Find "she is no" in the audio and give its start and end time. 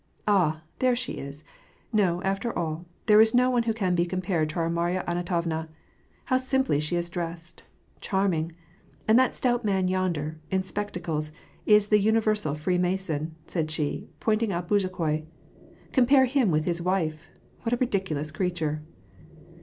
0.95-2.23